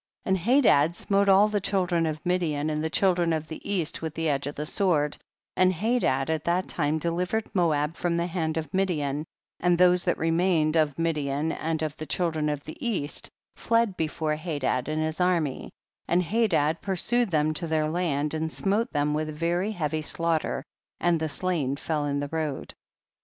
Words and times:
And 0.25 0.35
Hadad 0.35 0.95
smote 0.95 1.29
all 1.29 1.47
the 1.47 1.61
chil 1.61 1.85
dren 1.85 2.07
of 2.07 2.25
Midian 2.25 2.71
and 2.71 2.83
the 2.83 2.89
children 2.89 3.31
of 3.33 3.45
the 3.47 3.61
east 3.71 4.01
with 4.01 4.15
the 4.15 4.29
edge 4.29 4.47
of 4.47 4.55
the 4.55 4.65
sword, 4.65 5.15
and 5.55 5.71
Hadad 5.71 6.31
at 6.31 6.43
that 6.45 6.67
time 6.67 6.97
delivered 6.97 7.53
Moab 7.53 7.95
from 7.95 8.17
the 8.17 8.25
hand 8.25 8.57
of 8.57 8.73
Midian, 8.73 9.25
and 9.59 9.77
those 9.77 10.03
that 10.05 10.17
remained 10.17 10.75
of 10.75 10.97
Midian 10.97 11.51
and 11.51 11.83
of 11.83 11.95
the 11.97 12.07
children 12.07 12.49
of 12.49 12.63
the 12.63 12.83
east 12.83 13.29
fled 13.55 13.95
before 13.95 14.35
Hadad 14.35 14.87
and 14.89 15.03
his 15.03 15.21
army, 15.21 15.69
and 16.07 16.23
Hadad 16.23 16.81
pur 16.81 16.95
sued 16.95 17.29
them 17.29 17.53
to 17.53 17.67
their 17.67 17.87
land, 17.87 18.33
and 18.33 18.51
smote 18.51 18.91
them 18.93 19.13
with 19.13 19.29
a 19.29 19.33
very 19.33 19.71
heavy 19.71 20.01
slaughter, 20.01 20.63
and 20.99 21.19
the 21.19 21.29
slain 21.29 21.75
fell 21.75 22.05
in 22.07 22.19
the 22.21 22.29
road. 22.29 22.73